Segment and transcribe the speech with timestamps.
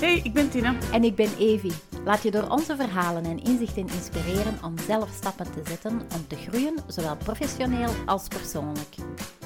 [0.00, 0.74] Hey, ik ben Tina.
[0.92, 1.72] En ik ben Evi.
[2.04, 6.36] Laat je door onze verhalen en inzichten inspireren om zelf stappen te zetten om te
[6.36, 8.94] groeien, zowel professioneel als persoonlijk.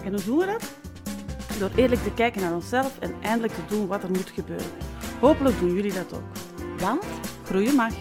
[0.04, 0.74] En hoe doen we dat?
[1.58, 4.70] Door eerlijk te kijken naar onszelf en eindelijk te doen wat er moet gebeuren.
[5.20, 6.80] Hopelijk doen jullie dat ook.
[6.80, 7.04] Want
[7.44, 7.94] Groeien mag.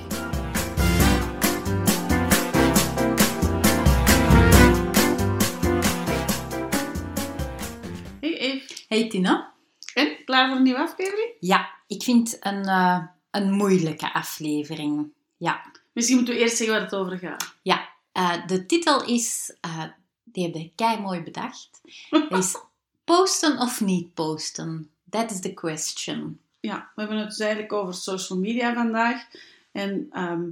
[8.20, 8.74] Hey Eve.
[8.88, 9.54] Hey Tina.
[9.94, 11.32] En, klaar voor een nieuwe aflevering?
[11.40, 15.12] Ja, ik vind een, eh, een moeilijke aflevering.
[15.38, 15.62] Ja,
[15.94, 17.54] Misschien moeten we eerst zeggen waar het over gaat.
[17.62, 17.92] ja.
[18.12, 19.84] Eh, de titel is, eh,
[20.24, 21.82] die heb ik kei mooi bedacht.
[22.30, 22.58] Is
[23.04, 24.90] posten of niet posten?
[25.10, 26.40] That is the question.
[26.60, 29.28] Ja, we hebben het dus eigenlijk over social media vandaag.
[29.72, 30.44] En ehm,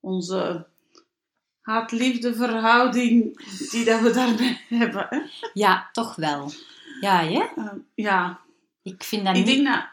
[0.00, 0.66] onze
[1.60, 5.06] haat-liefde verhouding die dat we daarbij hebben.
[5.10, 5.20] Hè?
[5.54, 6.52] Ja, toch wel.
[7.00, 7.42] Ja, hè?
[7.56, 8.40] Ehm, ja,
[8.82, 9.54] Ik vind dat ik niet...
[9.54, 9.84] denk dat...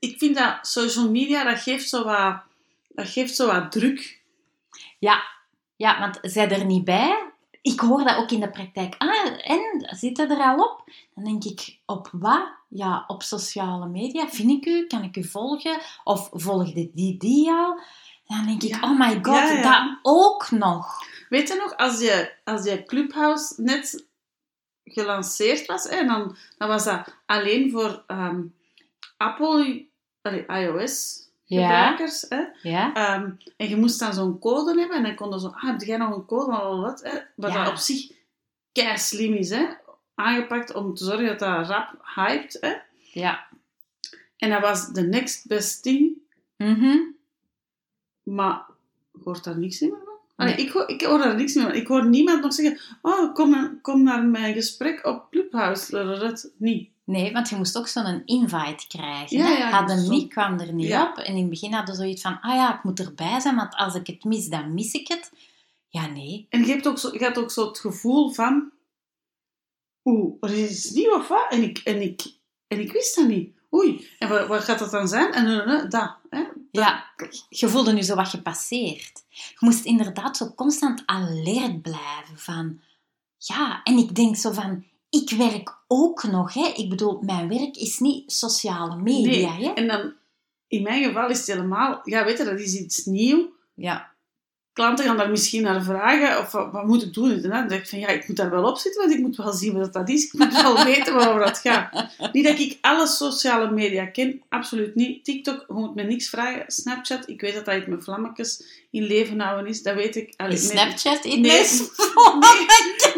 [0.00, 2.42] Ik vind dat social media, dat geeft zo wat,
[2.88, 4.20] dat geeft zo wat druk.
[4.98, 5.22] Ja,
[5.76, 7.32] ja, want zij er niet bij.
[7.62, 8.94] Ik hoor dat ook in de praktijk.
[8.98, 10.90] Ah, en zit er al op?
[11.14, 12.48] Dan denk ik, op wat?
[12.68, 14.28] Ja, op sociale media.
[14.28, 14.86] Vind ik u?
[14.86, 15.80] Kan ik u volgen?
[16.04, 17.80] Of volgde die die al?
[18.26, 18.80] Dan denk ik, Ja.
[18.82, 19.62] oh my god, Ja, ja.
[19.62, 20.98] dat ook nog.
[21.28, 24.06] Weet je nog, als je, als je Clubhouse net
[24.84, 28.42] gelanceerd was, hè, dan, dan was dat alleen voor ehm,
[29.16, 29.86] Apple,
[30.48, 32.26] iOS gebruikers.
[32.28, 32.42] Hè?
[32.62, 32.94] Ja?
[32.94, 35.80] Ehm, en je moest dan zo'n code hebben en dan kon je zo, ah, heb
[35.80, 37.18] jij nog een code, wat, wat, hè?
[37.36, 37.64] Wat Ja.
[37.64, 38.10] dat op zich
[38.72, 39.66] kei slim is, hè?
[40.14, 42.56] aangepakt om te zorgen dat dat rap hyped.
[42.60, 42.72] Hè?
[43.12, 43.46] Ja.
[44.36, 46.12] En dat was the next best thing,
[46.56, 46.96] Mhm.
[48.22, 48.64] maar
[49.24, 50.08] hoort daar niks meer van.
[50.36, 50.64] Allee, Nee.
[50.66, 51.74] ik, hoor, ik hoor daar niks meer van.
[51.74, 55.90] Ik hoor niemand nog zeggen, oh, kom, naar- kom naar mijn gesprek op Clubhouse.
[56.18, 56.90] Dat niet.
[57.10, 59.36] Nee, want je moest ook zo'n invite krijgen.
[59.38, 60.10] Ja, ja, hadden zo.
[60.10, 61.10] niet, kwam er niet Ja.
[61.10, 61.16] op.
[61.16, 63.74] En in het begin hadden ze zoiets van, ah ja, ik moet erbij zijn, want
[63.74, 65.32] als ik het mis, dan mis ik het.
[65.88, 66.46] Ja, nee.
[66.48, 68.70] En je hebt ook zo, je hebt ook zo het gevoel van,
[70.04, 71.46] oeh, er is nieuw of wat?
[71.48, 72.22] En ik, en ik,
[72.66, 73.54] en ik wist dat niet.
[73.74, 75.32] Oei, en wat, wat gaat dat dan zijn?
[75.32, 76.44] En uh, dat, hè?
[76.70, 77.04] Ja,
[77.48, 79.24] je voelde nu zo wat gepasseerd.
[79.30, 82.80] Je moest inderdaad zo constant alert blijven van...
[83.38, 84.84] Ja, en ik denk zo van...
[85.10, 86.72] Ik werk ook nog, hè.
[86.76, 89.66] Ik bedoel, mijn werk is niet sociale media, Nee.
[89.68, 89.72] hè.
[89.72, 90.12] En dan,
[90.68, 93.52] in mijn geval is het helemaal, ja, weet je, dat is iets nieuw.
[93.74, 94.08] Ja.
[94.72, 97.30] Klanten gaan daar misschien naar vragen, of wat, wat moet ik doen?
[97.30, 99.36] En dan denk ik van, ja, ik moet daar wel op zitten, want ik moet
[99.36, 100.24] wel zien wat dat is.
[100.24, 102.08] Ik moet wel weten waarover dat gaat.
[102.32, 105.24] Niet dat ik alle sociale media ken, absoluut niet.
[105.24, 106.64] TikTok, je moet me niks vragen.
[106.66, 110.34] Snapchat, ik weet dat dat iets met vlammetjes in leven houden is, dat weet ik.
[110.36, 110.56] Allee.
[110.56, 111.50] Snapchat in Nee.
[111.50, 111.68] Nee,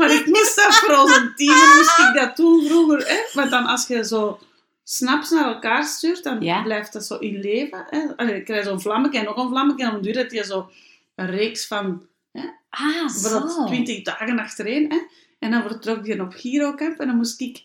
[0.03, 3.09] maar ik moest dat voor onze tiener, moest ik dat doen vroeger.
[3.09, 3.17] Hè?
[3.33, 4.39] Want dan als je zo
[4.85, 6.63] snaps naar elkaar stuurt, dan Ja.
[6.63, 7.85] blijft dat zo in leven.
[7.91, 8.07] Hè?
[8.17, 9.85] Dan je zo'n vlammetje en nog een vlammetje.
[9.85, 10.71] En op een duur heb je zo
[11.15, 12.07] een reeks van
[12.71, 13.65] Ah, bijvoorbeeld zo.
[13.65, 14.91] 20 dagen achtereen.
[14.91, 14.99] Hè?
[15.39, 17.63] En dan vertrok je op Girocamp en dan moest ik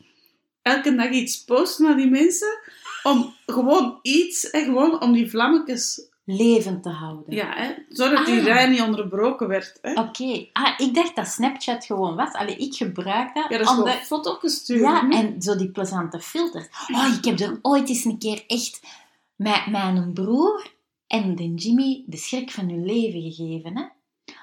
[0.62, 2.60] elke dag iets posten naar die mensen.
[3.04, 7.36] Om gewoon iets, hè, gewoon om die vlammetjes, Leven te houden.
[7.36, 8.46] ja, hè, zodat die Ah.
[8.46, 9.80] rij niet onderbroken werd.
[9.82, 10.48] Oké.
[10.54, 12.34] Ah, ik dacht dat Snapchat gewoon was.
[12.34, 13.46] Allee, ik gebruik dat.
[13.50, 14.82] Ja, dat is omdat- gewoon foto's sturen.
[14.82, 16.68] Ja, en zo die plezante filters.
[16.94, 18.82] Oh, ik heb er ooit eens een keer echt
[19.36, 20.72] mijn, mijn broer
[21.08, 23.78] en de Jimmy de schrik van hun leven gegeven.
[23.78, 23.84] Hè?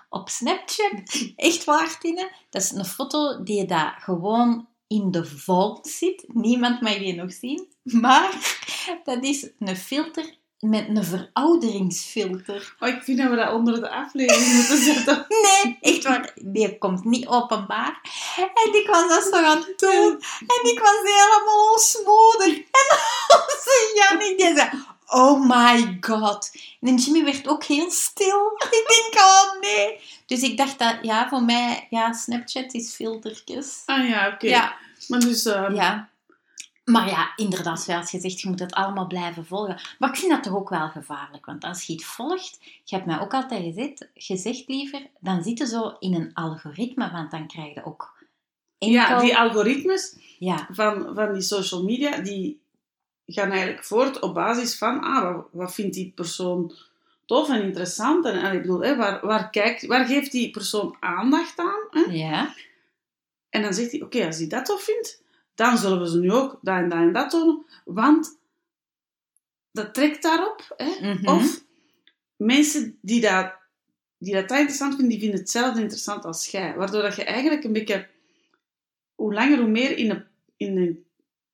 [0.08, 0.92] Op Snapchat.
[1.36, 2.30] Echt waar, Tine.
[2.50, 6.24] Dat is een foto die je daar gewoon in de vault zit.
[6.32, 7.68] Niemand mag die nog zien.
[7.82, 8.56] Maar
[9.04, 10.34] dat is een filter
[10.64, 12.74] met een verouderingsfilter.
[12.80, 15.26] Oh, ik vind dat we dat onder de aflevering moeten zetten.
[15.28, 16.32] Nee, echt waar.
[16.34, 18.00] Die komt niet openbaar.
[18.36, 20.22] En ik was dat zo gaan doen.
[20.46, 22.56] En ik was helemaal onsmoedig.
[22.56, 22.96] En
[23.36, 24.70] onze Jannik, die zei...
[25.06, 26.50] Oh my god.
[26.80, 28.52] En Jimmy werd ook heel stil.
[28.70, 30.00] Ik denk, oh nee.
[30.26, 33.82] Dus ik dacht dat, ja, voor mij, ja, Snapchat is filtertjes.
[33.86, 34.46] Ah ja, oké.
[34.46, 34.76] Ja,
[35.08, 36.08] Maar dus, ehm, ja.
[36.84, 39.80] Maar ja, inderdaad, zoals gezegd, je moet het allemaal blijven volgen.
[39.98, 41.46] Maar ik vind dat toch ook wel gevaarlijk.
[41.46, 45.58] Want als je het volgt, je hebt mij ook altijd gezegd, gezegd liever, dan zit
[45.58, 48.14] je zo in een algoritme, want dan krijg je ook
[48.78, 48.98] enkel...
[48.98, 52.60] ja, die algoritmes Ja, van, van die social media, die
[53.26, 56.72] gaan eigenlijk voort op basis van, ah, wat, wat vindt die persoon
[57.26, 58.24] tof en interessant?
[58.24, 61.86] En, en ik bedoel, hè, waar, waar, kijkt, waar geeft die persoon aandacht aan?
[61.90, 62.12] Hè?
[62.12, 62.54] ja,
[63.50, 65.22] En dan zegt hij, oké, als hij dat tof vindt,
[65.54, 68.38] dan zullen we ze nu ook dat en dat en dat tonen, want
[69.72, 70.74] dat trekt daarop.
[70.76, 71.12] Hè?
[71.12, 71.28] Mhm.
[71.28, 71.64] Of
[72.36, 73.52] mensen die dat,
[74.18, 76.74] die dat interessant vinden, die vinden hetzelfde interessant als jij.
[76.74, 78.08] Waardoor dat je eigenlijk een beetje,
[79.14, 80.24] hoe langer hoe meer in een,
[80.56, 81.04] in een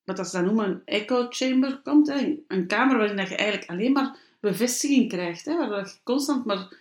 [0.05, 2.09] wat dat ze dan noemen een echo chamber komt.
[2.09, 2.43] Hè?
[2.49, 5.45] Een kamer waarin dat je eigenlijk alleen maar bevestiging krijgt.
[5.45, 5.57] Hè?
[5.57, 6.77] Waar dat je constant maar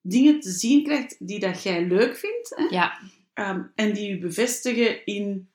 [0.00, 2.52] dingen te zien krijgt die dat jij leuk vindt.
[2.56, 2.64] Hè?
[2.64, 2.98] Ja,
[3.36, 5.48] Ehm, en die je bevestigen in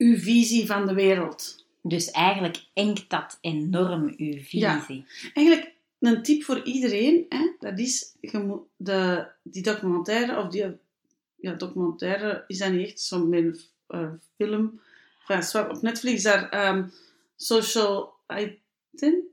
[0.00, 1.64] uw visie van de wereld.
[1.82, 4.58] dus eigenlijk enkt dat enorm uw visie.
[4.60, 4.86] Ja.
[5.34, 8.14] Eigenlijk een tip voor iedereen, hè, dat is
[8.76, 10.64] de, die documentaire, of die
[11.36, 13.54] ja, documentaire is dat niet echt, zo'n
[13.88, 14.06] eh,
[14.36, 14.80] film,
[15.26, 16.84] enfin, op Netflix, daar ehm,
[17.36, 19.26] Social Identity,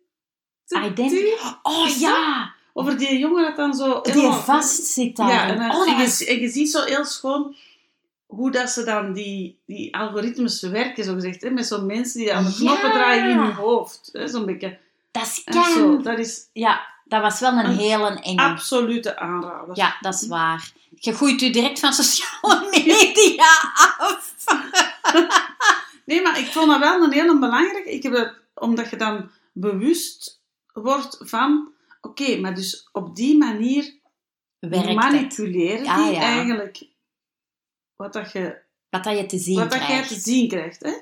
[0.86, 1.26] Identity.
[1.62, 2.00] Oh Is dat?
[2.00, 4.02] ja, over die jongen dat dan zo...
[4.02, 5.30] die helemaal- vast zit daar.
[5.30, 7.56] Ja, en, dan- oh, en, was- je, en je ziet zo heel schoon
[8.28, 11.42] hoe dat ze dan die, die algoritmes werken, zo gezegd.
[11.42, 11.50] Hè?
[11.50, 12.56] Met zo'n mensen die aan de Ja.
[12.56, 14.10] knoppen draaien in hun hoofd.
[14.14, 14.78] hè, Zo'n beetje.
[15.12, 18.42] dat is kei- dat is Ja, dat was wel een Een hele enge.
[18.42, 19.76] absolute aanrader.
[19.78, 20.72] Ja, dat is waar.
[20.96, 23.46] Je gooit u direct van sociale media
[23.98, 24.34] af.
[26.06, 27.94] Nee, maar ik vond dat wel een hele belangrijke.
[27.94, 30.42] Ik heb dat, omdat je dan bewust
[30.74, 31.72] wordt van...
[32.02, 33.94] Oké, maar dus op die manier
[34.60, 34.96] Werkt het.
[34.96, 36.20] manipuleren Ja, die ja.
[36.22, 36.84] eigenlijk
[37.98, 38.58] wat, dat je,
[38.90, 40.08] Wat dat je te zien wat dat krijgt.
[40.08, 40.84] te zien krijgt.
[40.84, 40.94] Hè?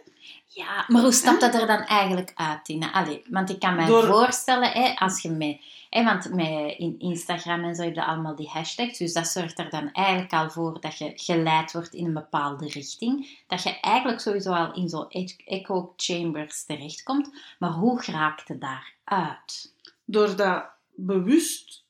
[0.48, 2.92] Ja, maar hoe stapt dat er dan eigenlijk uit, Tina?
[2.92, 5.62] Allee, want ik kan me Door- voorstellen, hè, als je met...
[5.90, 9.60] Hè, want met in Instagram en zo heb je allemaal die hashtags, dus dat zorgt
[9.60, 13.40] er dan eigenlijk al voor dat je geleid wordt in een bepaalde richting.
[13.48, 15.10] Dat je eigenlijk sowieso al in zo'n
[15.46, 17.30] echo chambers terechtkomt.
[17.60, 19.74] Maar hoe raakt het daaruit?
[20.06, 20.66] Door dat
[20.96, 21.84] bewust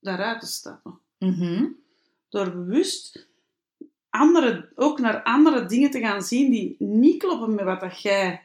[0.00, 0.98] daaruit te stappen.
[1.18, 1.66] Mhm.
[2.28, 3.26] Door bewust
[4.20, 8.42] andere, ook naar andere dingen te gaan zien die niet kloppen met wat dat jij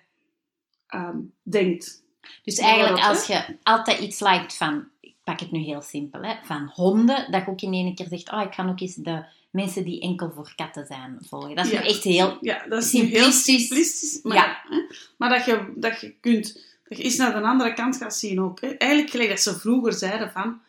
[0.87, 2.03] ehm, denkt.
[2.43, 6.33] Dus eigenlijk als je altijd iets liked van, ik pak het nu heel simpel, hè,
[6.43, 9.25] van honden, dat je ook in één keer zegt, oh, ik ga ook eens de
[9.51, 11.55] mensen die enkel voor katten zijn volgen.
[11.55, 11.81] Dat is Ja.
[11.81, 12.37] nu echt heel...
[12.41, 13.43] Ja, dat is heel Simplistisch.
[13.43, 14.19] simplistisch.
[14.23, 14.61] Maar, Ja.
[14.69, 14.77] hè,
[15.17, 16.67] maar dat, je, dat je kunt...
[16.87, 18.61] Dat je eens naar de andere kant gaat zien ook.
[18.61, 18.67] Hè.
[18.67, 20.61] Eigenlijk gelijk dat ze vroeger zeiden van...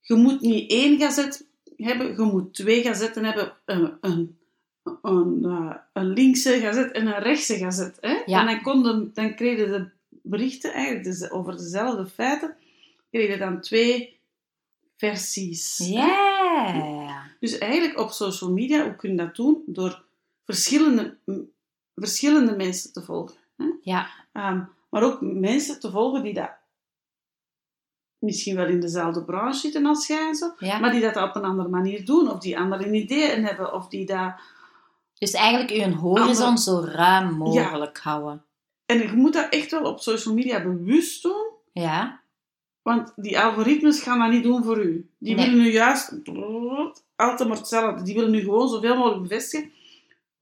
[0.00, 1.46] Je moet niet één gazet
[1.84, 3.52] hebben, je moet twee gazetten hebben.
[3.64, 4.38] Een, een,
[5.02, 7.98] een, eh, een linkse gazet en een rechtse gazet.
[8.00, 8.22] Hè.
[8.26, 8.40] Ja.
[8.40, 9.88] En dan, konden, dan kregen de
[10.22, 12.56] berichten eigenlijk dus over dezelfde feiten...
[13.10, 14.20] kregen dan twee
[14.96, 15.78] versies.
[15.78, 17.22] Ja.
[17.40, 19.62] Dus eigenlijk op social media, hoe kun je dat doen?
[19.66, 20.04] Door
[20.44, 21.16] verschillende,
[21.94, 23.36] verschillende mensen te volgen.
[23.56, 23.64] Hè?
[23.82, 24.08] Ja.
[24.32, 26.50] Ehm, maar ook mensen te volgen die dat
[28.22, 30.78] misschien wel in dezelfde branche zitten als jij en zo, Ja.
[30.78, 34.06] maar die dat op een andere manier doen, of die andere ideeën hebben, of die
[34.06, 34.34] dat...
[35.18, 38.44] Dus eigenlijk je horizon zo ruim mogelijk houden.
[38.86, 42.20] En je moet dat echt wel op social media bewust doen, Ja.
[42.82, 45.10] want die algoritmes gaan dat niet doen voor u.
[45.18, 45.44] Die Nee.
[45.46, 46.20] willen nu juist
[47.16, 48.02] altijd maar hetzelfde.
[48.04, 49.70] Die willen nu gewoon zoveel mogelijk bevestigen.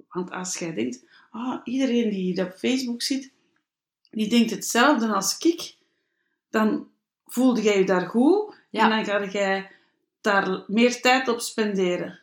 [0.08, 3.32] Want als jij denkt, ah, iedereen die hier op Facebook zit,
[4.10, 5.74] die denkt hetzelfde als ik,
[6.50, 6.88] dan
[7.30, 8.82] voelde jij je daar goed Ja.
[8.82, 9.70] en dan ga jij
[10.20, 12.20] daar meer tijd op spenderen.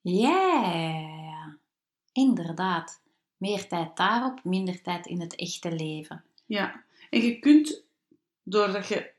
[0.00, 1.56] Ja.
[2.12, 3.00] Inderdaad.
[3.36, 6.24] Meer tijd daarop, minder tijd in het echte leven.
[6.46, 6.82] Ja.
[7.10, 7.84] En je kunt,
[8.42, 9.12] doordat je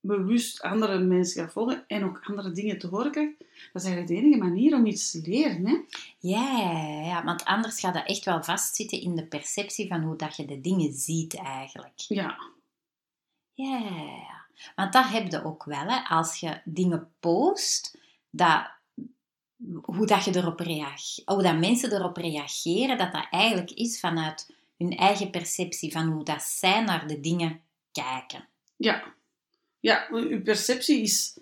[0.00, 4.06] bewust andere mensen gaat volgen en ook andere dingen te horen krijgt, dat is eigenlijk
[4.06, 5.66] de enige manier om iets te leren.
[5.66, 5.76] Hè?
[6.18, 10.16] Ja, ja, ja, want anders gaat dat echt wel vastzitten in de perceptie van hoe
[10.16, 11.94] dat je de dingen ziet eigenlijk.
[11.96, 12.38] Ja.
[13.54, 14.37] Ja, ja, ja.
[14.74, 15.98] Want dat heb je ook wel, hè.
[16.08, 17.98] als je dingen post,
[18.30, 18.70] dat,
[19.82, 24.54] hoe, dat je erop reageert, hoe dat mensen erop reageren, dat dat eigenlijk is vanuit
[24.78, 27.60] hun eigen perceptie van hoe dat zij naar de dingen
[27.92, 28.48] kijken.
[28.76, 29.14] Ja.
[29.80, 31.38] Ja, uw perceptie is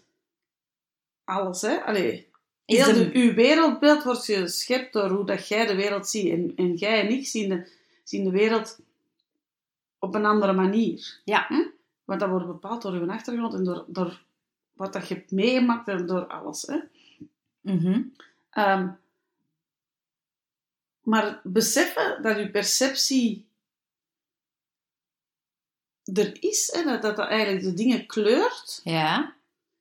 [1.24, 1.82] alles, hè.
[1.84, 2.28] Allee,
[2.66, 6.30] heel de- uw wereldbeeld wordt geschept door hoe dat jij de wereld ziet.
[6.30, 7.70] En, en jij en ik zien de,
[8.04, 8.78] zien de wereld
[9.98, 11.20] op een andere manier.
[11.24, 11.48] Ja.
[12.06, 14.22] Want dat wordt bepaald door uw achtergrond en door, door
[14.72, 16.62] wat dat je hebt meegemaakt en door alles.
[16.62, 16.78] Hè?
[17.60, 18.02] Mhm.
[18.50, 18.88] Ehm,
[21.00, 23.48] maar beseffen dat uw perceptie
[26.14, 29.34] er is, hè, dat, dat dat eigenlijk de dingen kleurt, Ja,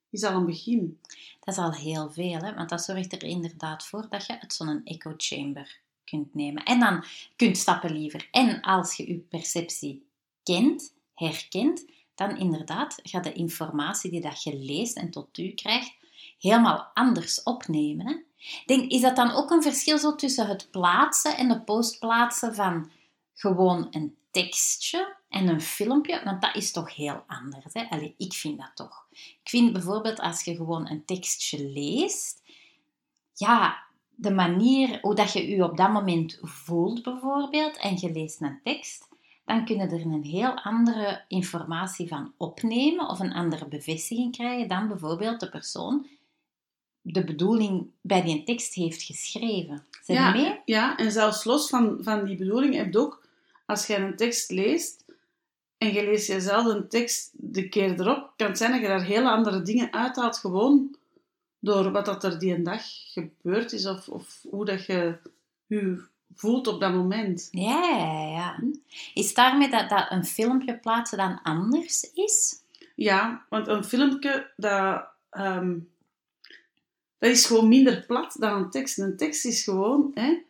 [0.09, 0.99] is al een begin.
[1.39, 2.53] dat is al heel veel, hè?
[2.53, 6.63] want dat zorgt er inderdaad voor dat je uit zo'n echo chamber kunt nemen.
[6.63, 7.03] En dan
[7.35, 8.27] kunt stappen liever.
[8.31, 10.05] En als je je perceptie
[10.43, 15.93] kent, herkent, dan inderdaad gaat de informatie die dat je leest en tot u krijgt,
[16.39, 18.07] helemaal anders opnemen.
[18.07, 18.15] Hè?
[18.65, 22.91] Denk, is dat dan ook een verschil zo tussen het plaatsen en de postplaatsen van
[23.33, 26.21] gewoon een tekstje en een filmpje?
[26.23, 27.73] Want dat is toch heel anders.
[27.73, 27.89] Hè?
[27.89, 29.07] Allee, ik vind dat toch.
[29.11, 32.43] Ik vind bijvoorbeeld als je gewoon een tekstje leest,
[33.33, 33.83] ja,
[34.15, 38.59] de manier hoe dat je je op dat moment voelt, bijvoorbeeld, en je leest een
[38.63, 39.07] tekst,
[39.45, 44.67] dan kun je er een heel andere informatie van opnemen of een andere bevestiging krijgen
[44.67, 46.07] dan bijvoorbeeld de persoon
[47.01, 49.85] de bedoeling bij die tekst heeft geschreven.
[50.03, 50.61] Zijn ja, je mee?
[50.65, 53.27] Ja, en zelfs los van, van die bedoeling heb je ook,
[53.65, 55.05] als je een tekst leest
[55.77, 59.03] en je leest jezelf een tekst de keer erop, kan het zijn dat je daar
[59.03, 60.95] hele andere dingen uithaalt, gewoon
[61.59, 65.17] door wat dat er die een dag gebeurd is of, of hoe dat je
[65.65, 66.03] je
[66.35, 67.47] voelt op dat moment.
[67.51, 68.59] Ja, ja, ja.
[69.13, 72.63] Is daarmee dat, dat een filmpje plaatsen dan anders is?
[72.95, 75.77] Ja, want een filmpje, dat, ehm,
[77.17, 78.99] dat is gewoon minder plat dan een tekst.
[78.99, 80.11] Een tekst is gewoon...
[80.13, 80.43] Hè,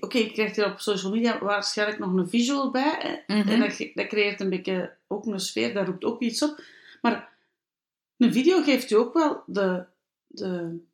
[0.00, 3.24] Oké, je krijgt er op social media waarschijnlijk nog een visual bij.
[3.26, 3.48] Mhm.
[3.48, 6.62] En dat, dat creëert een beetje ook een sfeer, dat roept ook iets op.
[7.02, 7.32] Maar
[8.16, 9.84] een video geeft je ook wel de...
[10.26, 10.86] de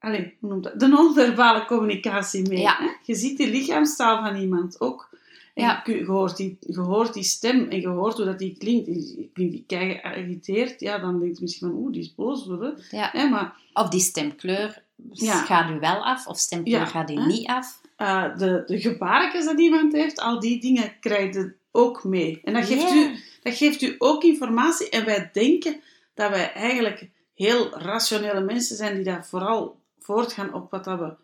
[0.00, 0.80] Allee, hoe noemt dat?
[0.80, 2.58] De non-verbale communicatie mee.
[2.60, 2.76] Ja.
[2.78, 2.88] Hè?
[3.02, 5.08] Je ziet die lichaamstaal van iemand ook.
[5.54, 5.82] En Ja.
[5.84, 8.86] je, hoort die, je hoort die stem en je hoort hoe dat die klinkt.
[8.86, 10.80] Die klinkt die kei geïrriteerd.
[10.80, 12.44] Ja, dan denk je misschien van, oeh, die is boos.
[12.44, 12.74] Hoor.
[12.90, 13.08] Ja.
[13.12, 15.42] Hè, maar Of die stemkleur Ja.
[15.44, 17.26] gaat u wel af, of stemkleur gaat u hè?
[17.26, 17.80] niet af.
[17.96, 22.40] eh, de, de gebaartjes dat iemand heeft, al die dingen krijg je ook mee.
[22.44, 24.88] En dat geeft, u, dat geeft u ook informatie.
[24.88, 25.80] En wij denken
[26.14, 29.79] dat wij eigenlijk heel rationele mensen zijn die daar vooral
[30.10, 31.14] voortgaan op wat dat we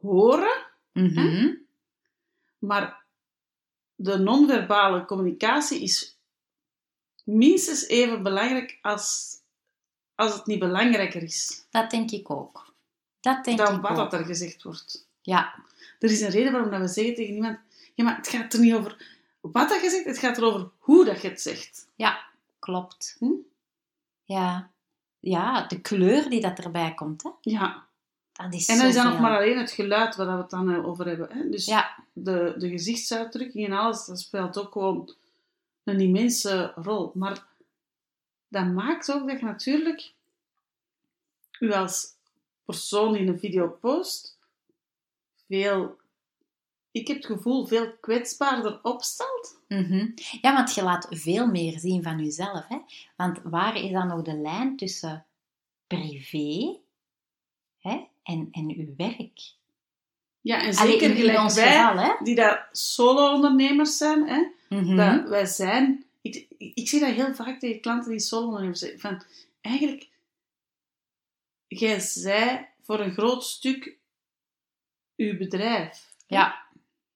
[0.00, 0.66] horen.
[0.92, 1.54] Mhm.
[2.58, 3.04] Maar
[3.94, 6.18] de non-verbale communicatie is
[7.24, 9.34] minstens even belangrijk als,
[10.14, 12.72] als het niet belangrijker is Dat denk ik ook.
[13.20, 13.96] Dat denk dan ik wat ook.
[13.96, 15.06] dat er gezegd wordt.
[15.20, 15.54] Ja,
[15.98, 17.58] Er is een reden waarom dat we zeggen tegen iemand:
[17.94, 19.06] ja, maar het gaat er niet over
[19.40, 21.88] wat dat je zegt, het gaat er over hoe dat je het zegt.
[21.94, 22.24] ja,
[22.58, 23.16] klopt.
[23.18, 23.32] Hm?
[24.24, 24.70] Ja.
[25.24, 27.30] Ja, de kleur die dat erbij komt, hè?
[27.40, 27.86] Ja.
[28.32, 29.10] dat is En dan is zoveel.
[29.10, 31.28] nog maar alleen het geluid waar we het dan eh, over hebben.
[31.32, 31.48] Hè?
[31.48, 35.14] Dus Ja, de, de gezichtsuitdrukking en alles, dat speelt ook gewoon
[35.84, 37.10] een immense rol.
[37.14, 37.46] Maar
[38.48, 40.12] dat maakt ook dat je natuurlijk
[41.60, 42.06] u als
[42.64, 44.38] persoon die een video post
[45.46, 45.96] veel,
[46.94, 49.60] ik heb het gevoel, veel kwetsbaarder opstelt.
[49.68, 50.08] mhm.
[50.40, 52.66] ja, want je laat veel meer zien van jezelf.
[52.68, 52.78] Hè?
[53.16, 55.26] Want waar is dan nog de lijn tussen
[55.86, 56.78] privé
[57.78, 59.40] hè, en, en uw werk?
[60.40, 62.24] Ja, en zeker in, in gelijk ons wij, geval, hè?
[62.24, 64.96] die daar solo-ondernemers zijn, hè, Mhm.
[64.96, 66.04] dat wij zijn...
[66.20, 69.00] Ik, ik, ik zie dat heel vaak tegen klanten die solo-ondernemers zijn.
[69.00, 69.22] Van,
[69.60, 70.08] eigenlijk,
[71.66, 73.98] jij zij voor een groot stuk
[75.16, 76.12] uw bedrijf.
[76.26, 76.63] Ja.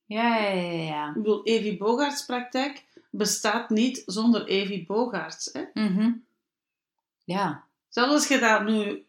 [0.09, 1.09] Ja, ja, ja, ja.
[1.09, 5.51] Ik bedoel, Evi Bogaerts praktijk bestaat niet zonder Evi Bogaerts.
[5.53, 5.65] Hè?
[5.83, 6.13] Mhm.
[7.25, 7.65] Ja.
[7.89, 9.05] Zelfs als je daar nu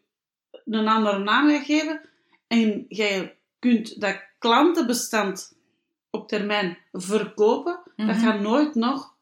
[0.64, 2.00] een andere naam gaat geven
[2.46, 5.56] en jij kunt dat klantenbestand
[6.10, 8.18] op termijn verkopen, dat Mhm.
[8.18, 9.14] gaat nooit nog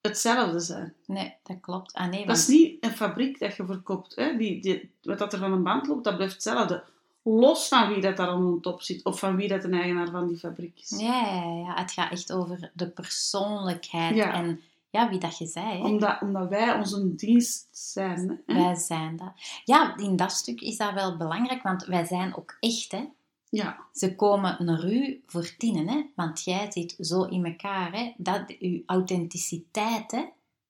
[0.00, 0.94] hetzelfde zijn.
[1.06, 1.92] Nee, dat klopt.
[1.92, 2.38] Ah, nee, Dat want...
[2.38, 4.14] is niet een fabriek dat je verkoopt.
[4.16, 4.36] Hè?
[4.36, 6.84] Die, die, wat dat er van een band loopt, dat blijft hetzelfde.
[7.24, 10.10] Los van wie dat daar aan de top zit, of van wie dat een eigenaar
[10.10, 11.00] van die fabriek is.
[11.00, 14.32] Ja, ja, ja, het gaat echt over de persoonlijkheid Ja.
[14.32, 14.60] en
[14.90, 15.78] ja, wie dat je zei.
[15.78, 15.84] Hè?
[15.84, 18.42] Omdat, omdat wij onze dienst zijn.
[18.46, 18.54] Hè?
[18.54, 19.32] Wij zijn dat.
[19.64, 22.92] Ja, in dat stuk is dat wel belangrijk, want wij zijn ook echt.
[22.92, 23.04] Hè?
[23.50, 26.02] Ja, Ze komen naar u voor tienen, hè?
[26.16, 27.92] want jij zit zo in elkaar.
[27.92, 28.12] Hè?
[28.16, 30.24] Dat, uw authenticiteit, hè?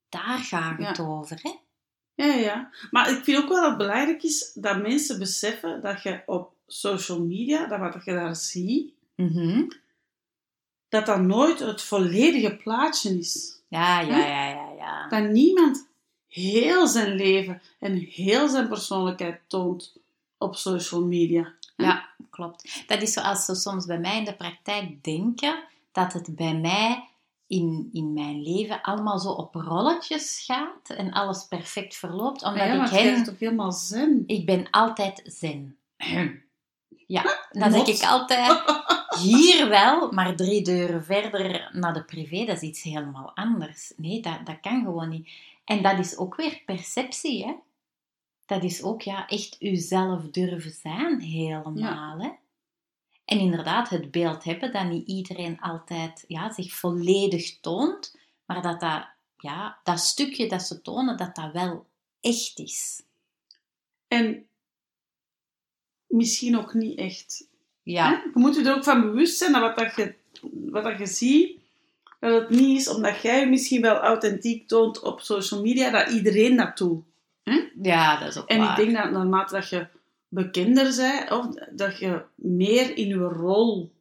[0.08, 1.04] daar gaat het Ja.
[1.04, 1.38] over.
[1.42, 1.50] Hè?
[2.26, 2.70] Ja.
[2.90, 6.52] Maar ik vind ook wel dat het belangrijk is dat mensen beseffen dat je op
[6.66, 9.62] social media, dat wat je daar ziet, Mhm.
[10.88, 13.60] dat dat nooit het volledige plaatje is.
[13.68, 15.08] Ja, ja, ja, ja, ja.
[15.08, 15.86] Dat niemand
[16.28, 19.96] heel zijn leven en heel zijn persoonlijkheid toont
[20.38, 21.52] op social media.
[21.76, 22.82] Ja, klopt.
[22.86, 25.62] Dat is zoals ze soms bij mij in de praktijk denken,
[25.92, 27.08] dat het bij mij
[27.52, 32.74] in, in mijn leven allemaal zo op rolletjes gaat en alles perfect verloopt, omdat ja,
[32.74, 33.24] maar ik hen...
[33.24, 34.24] toch helemaal zin.
[34.26, 35.76] Ik ben altijd zen.
[37.06, 37.86] Ja, dan Mot.
[37.86, 38.62] zeg ik altijd,
[39.18, 43.92] hier wel, maar drie deuren verder naar de privé, dat is iets helemaal anders.
[43.96, 45.30] Nee, dat, dat kan gewoon niet.
[45.64, 47.54] En dat is ook weer perceptie, hè.
[48.46, 52.30] Dat is ook, ja, echt uzelf durven zijn, helemaal, hè.
[53.32, 58.80] En inderdaad, het beeld hebben dat niet iedereen altijd ja, zich volledig toont, maar dat
[58.80, 61.86] dat, ja, dat stukje dat ze tonen, dat dat wel
[62.20, 63.02] echt is.
[64.08, 64.46] En
[66.06, 67.46] misschien ook niet echt.
[67.82, 68.14] Ja, Hè?
[68.14, 70.14] Je moet je er ook van bewust zijn dat wat, dat je,
[70.70, 71.60] wat dat je ziet,
[72.18, 76.10] dat het niet is omdat jij je misschien wel authentiek toont op social media, dat
[76.10, 77.04] iedereen dat doet.
[77.82, 78.70] ja dat is ook En waar.
[78.70, 79.86] ik denk dat naarmate dat je
[80.32, 83.92] bekender bent of dat je meer in je rol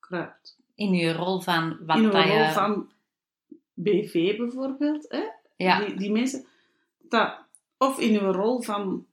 [0.00, 0.56] kruipt.
[0.74, 2.50] In je rol van wat in je rol je...
[2.52, 2.92] van
[3.74, 5.06] BV bijvoorbeeld.
[5.08, 5.22] Hè?
[5.56, 6.46] Ja, Die, die mensen,
[6.98, 7.38] dat,
[7.78, 9.06] of in je rol van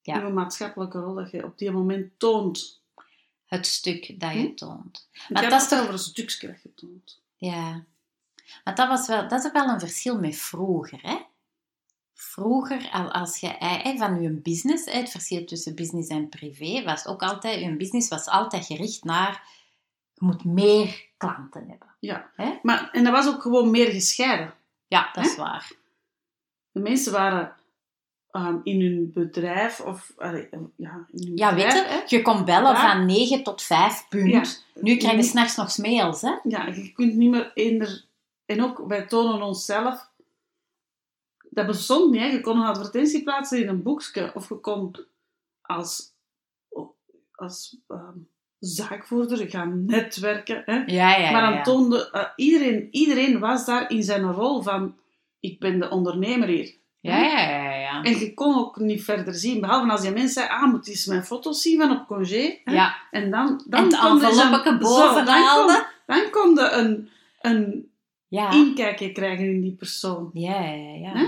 [0.00, 0.20] Ja.
[0.20, 2.82] je maatschappelijke rol dat je op die moment toont.
[3.46, 4.54] het stuk dat je Hm?
[4.54, 5.08] toont.
[5.28, 5.80] Maar dat is toch...
[5.80, 7.20] over een stukje dat je toont.
[7.36, 7.84] Ja.
[8.64, 11.16] Maar dat, was wel, dat is wel een verschil met vroeger, hè?
[12.18, 16.28] Vroeger, al- als je eh, eh, van je business, eh, het verschil tussen business en
[16.28, 19.42] privé, was ook altijd, je business was altijd gericht naar,
[20.14, 21.94] je moet meer klanten hebben.
[22.00, 22.30] Ja.
[22.62, 24.54] Maar, en dat was ook gewoon meer gescheiden.
[24.86, 25.72] Ja, dat is waar.
[26.70, 27.54] De mensen waren
[28.30, 32.16] ehm, in hun bedrijf of allee, ja, in hun Ja, weet bedrijf, je, hè.
[32.16, 32.92] je kon bellen Ja.
[32.92, 34.64] van 9 tot 5, punt.
[34.74, 36.34] Nu krijg je Niet- s'nachts nog mails, hè?
[36.42, 38.04] Ja, je kunt niet meer eender...
[38.46, 40.08] En ook, wij tonen onszelf...
[41.56, 42.26] Dat bestond niet, hè.
[42.26, 44.30] Je kon een advertentie plaatsen in een boekje.
[44.34, 44.96] Of je kon
[45.62, 46.14] als,
[47.32, 48.18] als ehm,
[48.58, 50.62] zaakvoerder gaan netwerken.
[50.64, 50.82] Hè.
[50.86, 51.62] Ja, ja, maar dan ja.
[51.62, 52.10] toonde...
[52.10, 54.96] eh, iedereen, iedereen was daar in zijn rol van...
[55.40, 56.74] Ik ben de ondernemer hier.
[57.00, 58.02] Ja, ja, ja.
[58.02, 59.60] En je kon ook niet verder zien.
[59.60, 60.56] Behalve als die mensen zeiden...
[60.56, 62.60] Ah, moet eens mijn foto's zien van op congé.
[62.64, 62.72] hè.
[62.72, 63.62] Ja, En dan...
[63.66, 67.08] dan en je zo, boven dan kon- je een...
[67.40, 67.90] een
[68.28, 68.50] Ja.
[68.50, 70.30] inkijkje krijgen in die persoon.
[70.32, 71.12] Ja, ja, ja.
[71.12, 71.26] Hè?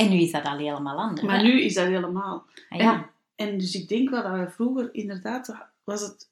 [0.00, 1.26] En nu is dat al helemaal anders.
[1.26, 1.42] Maar hè?
[1.42, 2.46] nu is dat helemaal.
[2.68, 2.92] Ah, ja.
[2.94, 3.10] En,
[3.50, 6.30] en dus ik denk wel dat wij vroeger inderdaad was het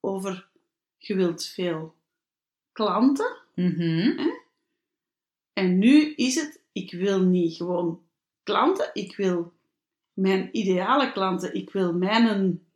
[0.00, 0.48] over
[0.98, 1.94] je wilt veel
[2.72, 3.36] klanten.
[3.54, 4.18] Mhm.
[5.52, 8.00] En nu is het, ik wil niet gewoon
[8.42, 9.52] klanten, ik wil
[10.12, 12.66] mijn ideale klanten, ik wil mijn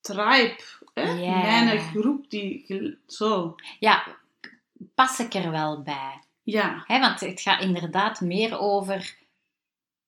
[0.00, 0.62] tribe,
[0.94, 1.14] hè?
[1.64, 3.54] Mijn groep die zo.
[3.78, 4.16] Ja,
[4.94, 6.22] pas ik er wel bij.
[6.42, 9.16] Ja, Hè, want het gaat inderdaad meer over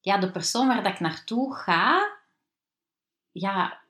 [0.01, 2.17] ja, de persoon waar dat ik naartoe ga.
[3.33, 3.81] Ja,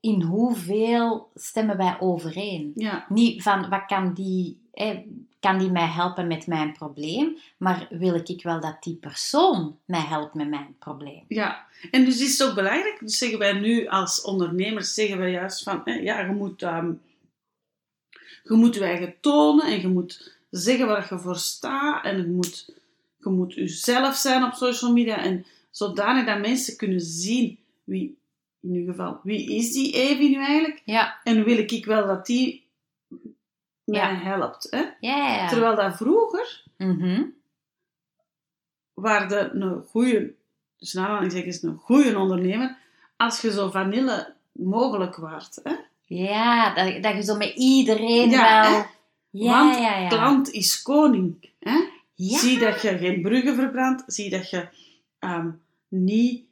[0.00, 2.72] in hoeveel stemmen wij overeen?
[2.74, 5.04] ja, Niet van wat kan die, hè,
[5.40, 10.00] kan die mij helpen met mijn probleem, maar wil ik wel dat die persoon mij
[10.00, 11.24] helpt met mijn probleem?
[11.28, 11.64] ja.
[11.90, 15.62] En dus is het ook belangrijk, dus zeggen wij nu als ondernemers, zeggen wij juist
[15.62, 16.92] van, hè, ja, je moet, ehm,
[18.42, 22.26] je moet je eigen tonen en je moet zeggen waar je voor staat en je
[22.26, 22.74] moet,
[23.18, 25.46] je moet jezelf zijn op social media en
[25.76, 28.18] zodanig dat mensen kunnen zien wie,
[28.60, 32.26] in uw geval, wie is die Evie nu eigenlijk Ja, en wil ik wel dat
[32.26, 32.66] die
[33.84, 34.14] mij Ja.
[34.14, 34.66] helpt.
[34.70, 34.78] Hè?
[35.00, 35.48] ja, ja.
[35.48, 37.22] Terwijl dat vroeger Mhm.
[38.94, 40.32] waar de een goede,
[40.78, 42.76] dus naar aanhalingstekens een goede ondernemer,
[43.16, 45.60] als je zo vanille mogelijk waart.
[45.62, 45.74] Hè?
[46.04, 48.84] Ja, dat, dat je zo met iedereen Ja, wel...
[49.30, 50.08] Ja, Want ja.
[50.08, 51.50] Klant is koning.
[51.60, 51.76] Hè?
[52.14, 52.38] Ja.
[52.38, 54.02] Zie dat je geen bruggen verbrandt.
[54.06, 54.68] Zie dat je
[55.18, 55.50] ehm,
[55.88, 56.44] niet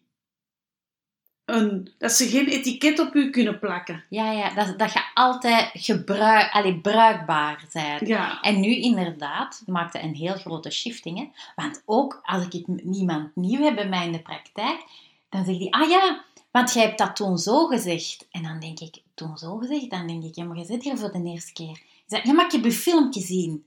[1.44, 4.04] een, dat ze geen etiket op u kunnen plakken.
[4.08, 8.08] Ja, ja, dat, dat je altijd gebruik, allee, bruikbaar bent.
[8.08, 11.18] Ja, En nu inderdaad maakte een heel grote shifting.
[11.18, 11.28] Hè?
[11.54, 14.84] Want ook als ik het niemand nieuw heb bij mij in de praktijk,
[15.28, 18.26] dan zegt hij, ah ja, want jij hebt dat toen zo gezegd.
[18.30, 19.90] En dan denk ik, toen zo gezegd?
[19.90, 21.66] Dan denk ik, ja, maar je zit hier voor de eerste keer.
[21.66, 23.64] Hij zegt, ja, maar ik heb je filmpje gezien.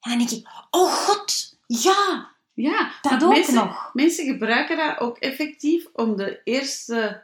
[0.00, 2.90] En dan denk ik, oh god, ja, ja.
[3.02, 3.90] dat ook mensen, nog.
[3.92, 7.22] Mensen gebruiken dat ook effectief om de eerste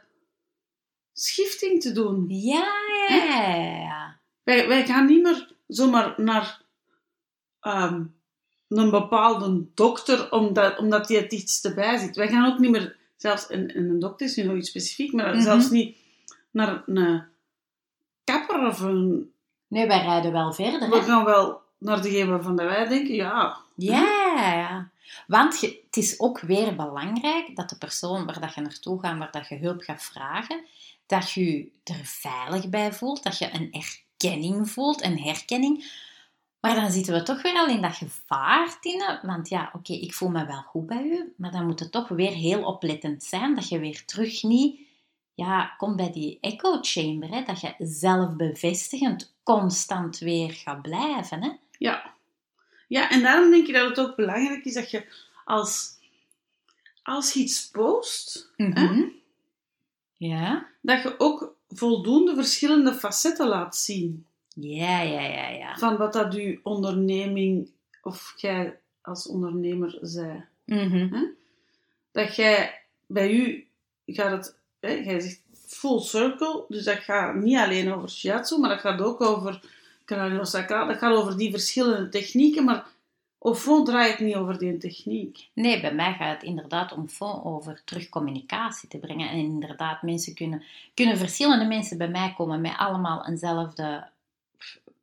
[1.13, 2.25] schifting te doen.
[2.27, 2.67] Ja,
[3.09, 3.15] ja,
[3.55, 4.19] ja, ja.
[4.43, 6.61] Wij, wij gaan niet meer zomaar naar
[7.59, 8.03] ehm,
[8.67, 12.15] een bepaalde dokter omdat, omdat die het dichtst bij zit.
[12.15, 15.11] Wij gaan ook niet meer, zelfs en, en een dokter is nu nog iets specifiek,
[15.13, 15.41] maar Mhm.
[15.41, 15.97] zelfs niet
[16.51, 17.23] naar een
[18.23, 19.31] kapper of een...
[19.67, 20.89] Nee, wij rijden wel verder.
[20.89, 21.01] We Hè?
[21.03, 23.99] gaan wel naar degene waarvan wij denken, ja, Ja,
[24.37, 24.90] ja.
[25.27, 29.31] Want het is ook weer belangrijk dat de persoon waar dat je naartoe gaat, waar
[29.31, 30.65] dat je hulp gaat vragen,
[31.05, 35.91] dat je je er veilig bij voelt, dat je een erkenning voelt, een herkenning.
[36.59, 39.19] Maar dan zitten we toch weer al in dat gevaar, Tine.
[39.21, 42.07] Want ja, oké, ik voel me wel goed bij u, maar dan moet het toch
[42.07, 44.79] weer heel oplettend zijn dat je weer terug niet
[45.33, 51.43] ja, komt bij die echo chamber, hè, dat je zelfbevestigend constant weer gaat blijven.
[51.43, 51.49] Hè?
[51.77, 52.10] ja.
[52.91, 55.05] Ja, en daarom denk ik dat het ook belangrijk is dat je
[55.45, 55.89] als,
[57.03, 59.03] als je iets post, Mhm.
[60.17, 60.67] Ja.
[60.81, 64.25] dat je ook voldoende verschillende facetten laat zien.
[64.55, 65.77] Ja, ja, ja, ja.
[65.77, 67.69] van wat dat uw onderneming
[68.01, 70.45] of jij als ondernemer zei.
[70.65, 71.23] Mhm.
[72.11, 73.67] Dat jij bij u
[74.05, 78.69] gaat het, hè, jij zegt full circle, dus dat gaat niet alleen over shiatsu, maar
[78.69, 79.79] dat gaat ook over
[80.15, 82.85] craniosacraal, dat gaat over die verschillende technieken, maar
[83.43, 85.49] Au fond draait het niet over die techniek.
[85.53, 89.29] Nee, bij mij gaat het inderdaad om fond over terug communicatie te brengen.
[89.29, 94.09] En inderdaad, mensen kunnen, kunnen verschillende mensen bij mij komen met allemaal eenzelfde...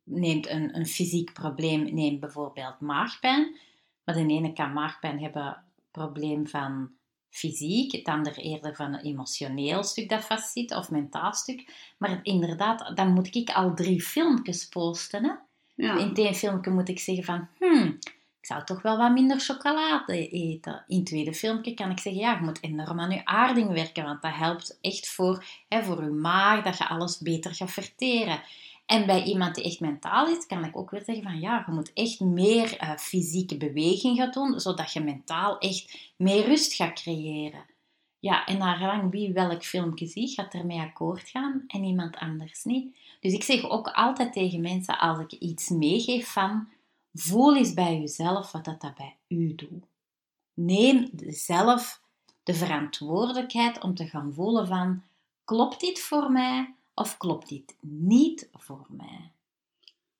[0.03, 3.55] Neemt een, een fysiek probleem, neem bijvoorbeeld maagpijn.
[4.03, 6.89] Maar de ene kan maagpijn hebben, probleem van
[7.29, 11.93] fysiek, het andere eerder van een emotioneel stuk dat vastzit, of mentaal stuk.
[11.97, 15.23] Maar inderdaad, dan moet ik al drie filmpjes posten.
[15.23, 15.31] Hè?
[15.75, 15.97] Ja.
[15.97, 17.97] In het ene filmpje moet ik zeggen van, hmm,
[18.39, 20.83] ik zou toch wel wat minder chocolade eten.
[20.87, 24.03] In het tweede filmpje kan ik zeggen, ja, je moet enorm aan je aarding werken,
[24.03, 28.41] want dat helpt echt voor, hè, voor je maag, dat je alles beter gaat verteren.
[28.89, 31.71] En bij iemand die echt mentaal is, kan ik ook weer zeggen van, ja, je
[31.71, 36.93] moet echt meer eh, fysieke beweging gaan doen, zodat je mentaal echt meer rust gaat
[36.93, 37.65] creëren.
[38.19, 42.63] Ja, en naar gelang wie welk filmpje ziet, gaat ermee akkoord gaan en iemand anders
[42.63, 42.95] niet.
[43.19, 46.67] Dus ik zeg ook altijd tegen mensen, als ik iets meegeef van,
[47.13, 49.85] voel eens bij jezelf wat dat, dat bij u doet.
[50.53, 52.01] Neem zelf
[52.43, 55.03] de verantwoordelijkheid om te gaan voelen van,
[55.45, 59.31] klopt dit voor mij of klopt dit niet voor mij?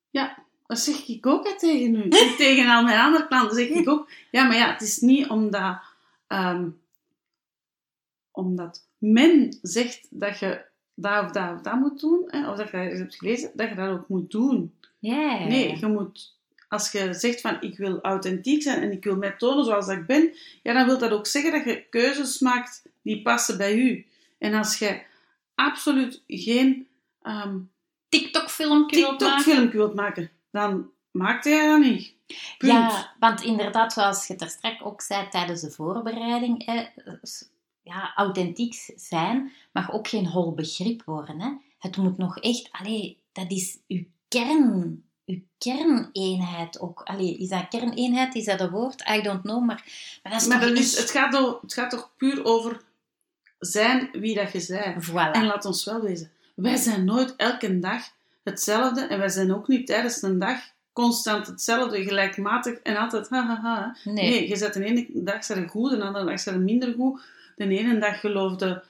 [0.10, 2.02] Ja, dat zeg ik ook tegen u.
[2.02, 4.10] En tegen al mijn andere klanten zeg ik ook.
[4.32, 5.78] Ja, maar ja, het is niet omdat,
[6.28, 6.70] ehm,
[8.32, 12.70] omdat men zegt dat je dat of dat of dat moet doen, hè, of dat
[12.70, 14.74] je dat hebt gelezen, dat je dat ook moet doen.
[15.00, 16.36] Nee, je moet,
[16.68, 19.98] als je zegt van ik wil authentiek zijn en ik wil mij tonen zoals dat
[19.98, 23.76] ik ben, ja, dan wil dat ook zeggen dat je keuzes maakt die passen bij
[23.76, 24.06] u.
[24.38, 25.08] En als je
[25.66, 26.88] absoluut geen
[27.22, 27.58] ehm
[28.10, 29.72] TikTok-filmpje wilt maken.
[29.72, 32.14] Wilt maken, dan maakt hij dat niet.
[32.58, 32.72] Punt.
[32.72, 36.86] Ja, want inderdaad, zoals je daar straks ook zei tijdens de voorbereiding, hè,
[37.84, 41.42] ja, authentiek zijn mag ook geen hol begrip worden.
[41.42, 41.50] Hè.
[41.80, 47.02] Het moet nog echt, allee, dat is uw kern, uw kerneenheid ook.
[47.04, 49.10] Allee, is dat kerneenheid, is dat een woord?
[49.10, 49.84] I don't know, maar,
[50.24, 52.82] maar dat is Maar toch dat is, echt- het, gaat het gaat toch puur over
[53.60, 55.06] zijn wie dat je bent.
[55.10, 55.32] Voilà.
[55.32, 58.04] En laat ons wel wezen, wij zijn nooit elke dag
[58.44, 60.60] hetzelfde en wij zijn ook niet tijdens een dag
[60.94, 63.96] constant hetzelfde, gelijkmatig en altijd ha ha ha.
[64.04, 64.30] Nee.
[64.30, 67.22] Nee, je zet de ene dag zijn goed, de andere dag zijn er minder goed.
[67.56, 68.84] De ene dag geloofde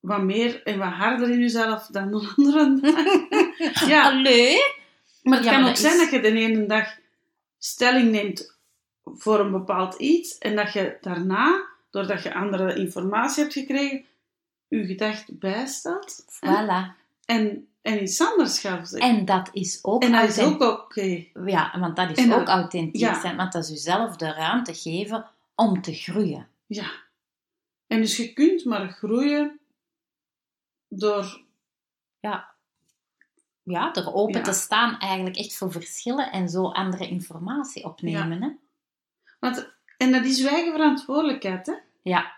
[0.00, 3.04] wat meer en wat harder in jezelf dan de andere dag.
[3.88, 4.56] ja, Allee?
[5.22, 6.88] maar het Ja, kan maar ook zijn is- dat je de ene dag
[7.58, 8.56] stelling neemt
[9.04, 14.04] voor een bepaald iets en dat je daarna, doordat je andere informatie hebt gekregen,
[14.68, 16.94] je gedacht bijstelt Voilà.
[17.24, 19.10] en, en iets anders gaat zeggen.
[19.18, 20.62] En dat is ook En dat is authentiek.
[20.62, 21.24] ook oké.
[21.50, 23.20] Ja, want dat is En dat- ook authentiek ja.
[23.20, 23.36] zijn.
[23.36, 26.48] Want dat is jezelf de ruimte geven om te groeien.
[26.66, 26.90] Ja.
[27.86, 29.60] En dus je kunt maar groeien
[30.88, 31.42] door...
[32.20, 32.54] Ja,
[33.62, 34.42] ja er open Ja.
[34.44, 38.42] te staan eigenlijk echt voor verschillen en zo andere informatie opnemen.
[38.42, 38.50] Hè?
[39.40, 41.74] Want, en dat is uw eigen verantwoordelijkheid, hè?
[42.02, 42.32] Ja,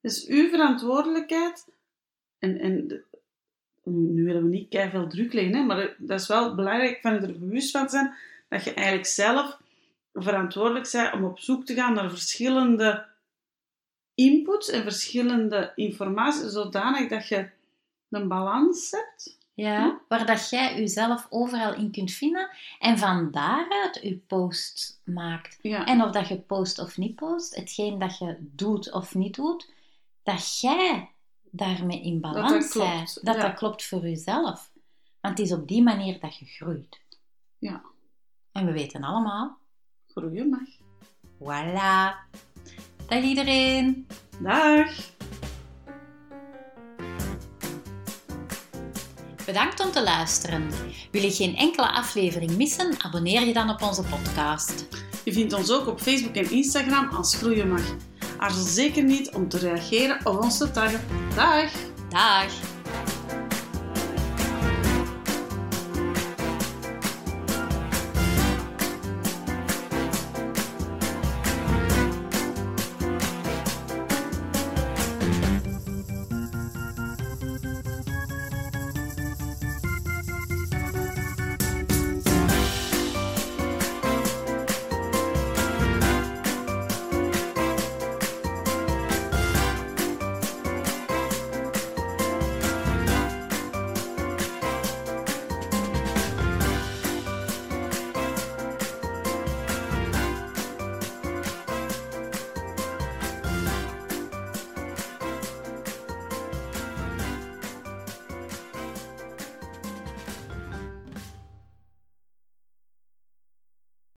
[0.00, 1.74] Dus uw verantwoordelijkheid...
[2.38, 3.04] En, en
[3.84, 7.20] nu willen we niet veel druk leggen, hè, maar dat is wel belangrijk van je
[7.20, 8.14] er bewust van zijn
[8.48, 9.58] dat je eigenlijk zelf
[10.12, 13.06] verantwoordelijk bent om op zoek te gaan naar verschillende
[14.14, 17.48] inputs en verschillende informatie, zodanig dat je
[18.10, 19.38] een balans hebt.
[19.56, 25.58] Ja, waar dat jij jezelf overal in kunt vinden en van daaruit je post maakt.
[25.62, 25.84] Ja.
[25.86, 29.72] En of dat je post of niet post, hetgeen dat je doet of niet doet,
[30.22, 31.10] dat jij
[31.50, 33.18] daarmee in balans dat bent.
[33.22, 33.42] Dat ja.
[33.42, 34.70] dat klopt voor jezelf.
[35.20, 37.00] Want het is op die manier dat je groeit.
[37.58, 37.82] Ja.
[38.52, 39.58] En we weten allemaal,
[40.06, 40.68] Groeien mag.
[41.38, 42.14] voilà.
[43.06, 44.06] Dag iedereen!
[44.38, 45.14] Dag!
[49.46, 50.70] Bedankt om te luisteren.
[51.10, 52.94] Wil je geen enkele aflevering missen?
[52.98, 54.86] Abonneer je dan op onze podcast.
[55.24, 57.94] Je vindt ons ook op Facebook en Instagram als Groeien mag.
[58.38, 61.00] Aarzel zeker niet om te reageren of ons te taggen.
[61.34, 61.70] Dag!
[62.08, 62.75] Dag!